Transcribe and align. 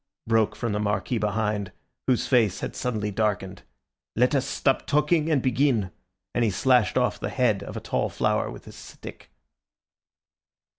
_"broke 0.27 0.55
from 0.55 0.71
the 0.71 0.79
Marquis 0.79 1.19
behind, 1.19 1.71
whose 2.07 2.25
face 2.25 2.61
had 2.61 2.75
suddenly 2.75 3.11
darkened, 3.11 3.61
"let 4.15 4.33
us 4.33 4.47
stop 4.47 4.87
talking 4.87 5.29
and 5.29 5.43
begin," 5.43 5.91
and 6.33 6.43
he 6.43 6.49
slashed 6.49 6.97
off 6.97 7.19
the 7.19 7.29
head 7.29 7.61
of 7.61 7.77
a 7.77 7.81
tall 7.81 8.09
flower 8.09 8.49
with 8.49 8.65
his 8.65 8.75
stick. 8.75 9.29